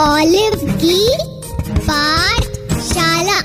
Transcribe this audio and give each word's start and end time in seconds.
Olive 0.00 0.54
की 0.82 0.98
पाठशाला 1.88 3.38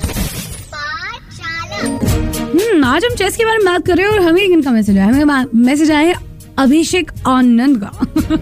पाठशाला 0.74 1.78
हम्म 1.82 2.84
आज 2.84 3.04
हम 3.04 3.14
चेस 3.18 3.36
के 3.36 3.44
बारे 3.44 3.58
में 3.58 3.66
बात 3.66 3.86
कर 3.86 3.96
रहे 3.96 4.06
हैं 4.06 4.12
और 4.12 4.20
हमें 4.28 4.42
इनका 4.42 4.70
मैसेज 4.70 4.98
आया? 4.98 5.06
हमें 5.06 5.44
मैसेज 5.66 5.90
आया 5.90 6.14
अभिषेक 6.58 7.10
आनंद 7.26 7.76
का। 7.82 8.36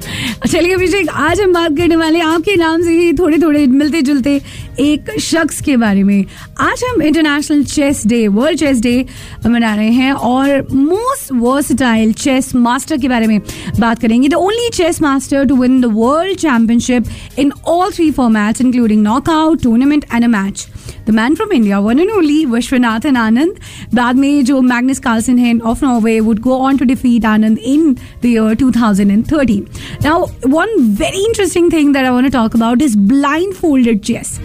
चलिए 0.46 0.74
अभिषेक, 0.74 1.08
आज 1.08 1.40
हम 1.40 1.52
बात 1.52 1.76
करने 1.76 1.96
वाले 1.96 2.20
आपके 2.20 2.54
नाम 2.56 2.82
से 2.82 2.90
ही 2.90 3.12
थोड़े 3.12 3.38
थोड़े 3.38 3.66
मिलते 3.66 4.02
जुलते 4.02 4.40
एक 4.80 5.10
शख्स 5.20 5.60
के 5.60 5.76
बारे 5.76 6.02
में। 6.02 6.24
आज 6.60 6.82
हम 6.84 7.02
international 7.02 7.62
chess 7.64 8.02
day 8.06 8.26
world 8.28 8.58
chess 8.58 8.80
day 8.80 9.04
मना 9.46 9.74
रहे 9.74 9.90
हैं 9.90 10.12
और 10.12 10.66
मोस्ट 10.72 11.32
वर्सटाइल 11.32 12.12
चेस 12.12 12.54
मास्टर 12.54 12.96
के 12.96 13.08
बारे 13.08 13.26
में 13.26 13.40
बात 13.80 13.98
करेंगे। 13.98 14.28
The 14.28 14.34
only 14.34 14.68
chess 14.74 15.00
master 15.02 15.44
to 15.44 15.56
win 15.56 15.80
the 15.80 15.92
world 15.94 16.38
championship 16.38 17.38
in 17.38 17.52
all 17.66 17.90
three 17.92 18.10
formats 18.10 18.60
including 18.60 19.02
knockout 19.02 19.62
tournament 19.62 20.04
and 20.14 20.24
a 20.24 20.28
match 20.28 20.66
the 21.08 21.10
man 21.10 21.34
from 21.34 21.52
India 21.52 21.78
one 21.78 22.00
and 22.00 22.10
only 22.10 22.44
Viswanathan 22.46 23.16
Anand 23.16 23.54
बाद 23.94 24.16
में 24.16 24.44
जो 24.44 24.60
Magnus 24.60 24.98
Carlsen 24.98 25.38
है 25.38 25.58
of 25.58 25.84
Norway 25.84 26.20
would 26.20 26.38
go 26.38 26.58
on 26.58 26.76
to 26.76 26.84
defeat 26.84 27.24
Anand 27.24 27.58
in 27.58 27.92
the 28.22 28.26
year 28.26 28.54
2013 28.54 29.60
now 30.04 30.26
one 30.48 30.74
very 31.00 31.24
interesting 31.24 31.72
thing 31.72 31.94
that 31.94 32.04
I 32.04 32.10
want 32.10 32.32
talk 32.32 32.56
about 32.56 32.82
is 32.82 32.98
blind 32.98 33.54
folded 33.54 34.00
chess 34.00 34.38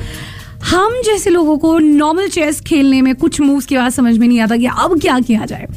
हम 0.63 0.93
जैसे 1.05 1.29
लोगों 1.29 1.57
को 1.57 1.79
normal 1.79 2.27
chess 2.27 2.59
खेलने 2.61 3.01
में 3.01 3.15
कुछ 3.15 3.41
मूव्स 3.41 3.65
के 3.65 3.77
बाद 3.77 3.91
समझ 3.91 4.17
में 4.17 4.27
नहीं 4.27 4.39
आता 4.39 4.57
कि 4.57 4.65
अब 4.65 4.99
क्या 5.01 5.19
किया 5.19 5.45
जाए। 5.45 5.67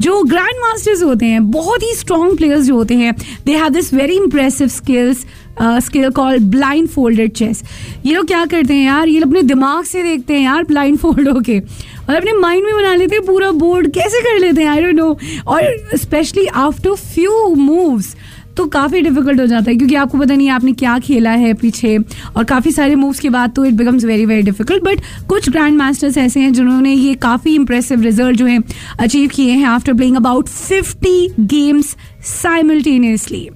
जो 0.00 0.22
ग्रैंड 0.22 0.58
मास्टर्स 0.60 1.02
होते 1.02 1.26
हैं, 1.26 1.50
बहुत 1.50 1.82
ही 1.82 1.94
स्ट्रॉन्ग 1.94 2.36
प्लेयर्स 2.36 2.64
जो 2.66 2.74
होते 2.74 2.94
हैं 2.94 3.14
they 3.46 3.52
have 3.52 3.68
this 3.68 3.94
very 3.94 4.16
impressive 4.16 4.68
skills 4.68 5.26
skill 5.58 6.08
call 6.10 6.38
blind 6.50 6.88
folded 6.88 7.32
chess 7.32 7.62
ये 8.06 8.14
लोग 8.14 8.26
क्या 8.26 8.44
करते 8.46 8.74
हैं 8.74 8.84
यार? 8.84 9.08
ये 9.08 9.18
लोग 9.20 9.28
अपने 9.28 9.42
दिमाग 9.42 9.84
से 9.84 10.02
देखते 10.02 10.34
हैं 10.34 10.42
यार 10.42 10.64
ब्लाइंड 10.64 10.98
फोल्ड 10.98 11.28
होके। 11.28 11.58
और 11.58 12.14
अपने 12.14 12.32
माइंड 12.32 12.64
में 12.64 12.74
बना 12.74 12.94
लेते 12.94 13.16
हैं 13.16 13.24
पूरा 13.26 13.50
बोर्ड 13.52 13.92
कैसे 13.94 14.20
कर 14.22 14.38
लेते 14.38 14.62
हैं? 14.62 14.68
आई 14.70 14.82
डोंट 14.82 14.94
नो 14.94 15.16
और 15.46 15.96
स्पेशली 15.96 16.46
आफ्टर 16.46 16.94
फ्यू 16.96 17.54
मूव्स 17.56 18.14
तो 18.56 18.64
काफ़ी 18.66 19.00
डिफ़िकल्ट 19.00 19.40
हो 19.40 19.46
जाता 19.46 19.70
है, 19.70 19.76
क्योंकि 19.76 19.94
आपको 19.94 20.18
पता 20.18 20.34
नहीं 20.34 20.48
आपने 20.50 20.72
क्या 20.72 20.98
खेला 20.98 21.30
है 21.32 21.52
पीछे। 21.54 21.96
और 22.36 22.44
काफ़ी 22.44 22.70
सारे 22.72 22.94
मूव्स 22.94 23.20
के 23.20 23.28
बाद 23.30 23.52
तो 23.56 23.64
it 23.64 23.74
becomes 23.74 24.04
very 24.04 24.24
very 24.26 24.42
difficult 24.42 24.84
but 24.84 25.00
कुछ 25.28 25.48
ग्रैंड 25.50 25.76
मास्टर्स 25.76 26.16
ऐसे 26.18 26.40
हैं 26.40 26.52
जिन्होंने 26.52 26.92
ये 26.94 27.14
काफ़ी 27.22 27.54
इंप्रेसिव 27.54 28.00
रिज़ल्ट 28.02 28.36
जो 28.38 28.46
है 28.46 28.58
अचीव 29.00 29.28
किए 29.34 29.52
हैं 29.52 29.66
after 29.66 29.94
playing 29.94 30.16
about 30.16 30.48
fifty 30.48 31.28
games 31.40 31.96
simultaneously 32.32 33.48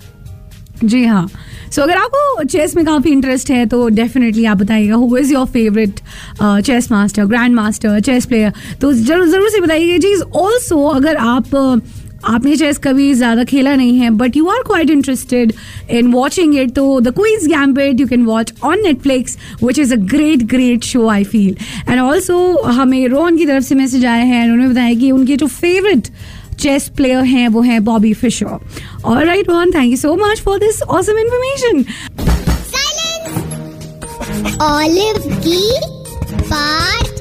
जी 0.84 1.04
हाँ। 1.04 1.28
सो 1.74 1.82
अगर 1.82 1.96
आपको 1.96 2.44
चेस 2.44 2.76
में 2.76 2.84
काफ़ी 2.86 3.10
इंटरेस्ट 3.10 3.50
है 3.50 3.64
तो 3.66 3.88
डेफिनेटली 3.88 4.44
आप 4.44 4.56
बताइएगा 4.56 4.96
who 4.96 5.16
is 5.16 5.32
your 5.32 5.46
favourite 5.46 6.00
chess 6.42 6.90
master 6.92 7.24
grand 7.24 7.54
master 7.54 8.00
chess 8.00 8.26
player 8.26 8.52
तो 8.80 8.92
ज़रूर 8.92 9.28
ज़रूर 9.28 9.48
से 9.50 9.60
बताइएगा। 9.60 9.98
चीज़ 9.98 10.22
ऑल्सो 10.22 10.86
अगर 10.88 11.16
आप 11.16 11.44
uh, 11.44 11.80
आपने 12.26 12.56
चेस 12.56 12.78
कभी 12.78 13.12
ज़्यादा 13.14 13.44
खेला 13.44 13.74
नहीं 13.76 13.98
है 13.98 14.10
but 14.10 14.36
you 14.36 14.46
are 14.48 14.62
quite 14.66 14.90
interested 14.90 15.52
in 15.90 16.06
watching 16.12 16.56
it 16.58 16.70
तो 16.74 17.00
the 17.00 17.12
queen's 17.14 17.46
gambit 17.48 18.00
you 18.00 18.06
can 18.06 18.24
watch 18.24 18.52
on 18.64 18.82
Netflix 18.82 19.36
which 19.64 19.78
is 19.78 19.92
a 19.94 19.96
great 20.12 20.42
great 20.44 20.84
show 20.84 21.06
I 21.08 21.24
feel 21.24 21.56
and 21.90 22.00
also 22.00 22.38
हमें 22.62 23.06
रोहन 23.08 23.36
की 23.36 23.46
तरफ़ 23.46 23.64
से 23.64 23.74
मैसेज 23.74 24.06
आए 24.06 24.24
हैं 24.26 24.42
उन्होंने 24.44 24.68
बताया 24.68 24.94
कि 24.94 25.10
उनके 25.10 25.36
जो 25.36 25.46
फेवरेट 25.46 26.08
चेस 26.64 26.88
प्लेयर 26.96 27.24
हैं, 27.24 27.48
वो 27.48 27.60
हैं 27.62 27.82
बॉबी 27.84 28.12
फिशर 28.14 28.46
और 29.04 29.24
right 29.26 29.48
Rohan 29.50 29.70
thank 29.70 29.90
you 29.90 29.96
so 29.96 30.14
much 30.16 30.40
for 30.42 30.58
this 30.58 30.82
awesome 30.82 31.18
information 31.18 31.84
Olive 34.62 35.14
की 35.46 35.60
पाठशाला 36.32 37.13